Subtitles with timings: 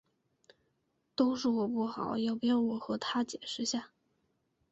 [1.15, 3.91] 都是我不好，要不要我和她解释下？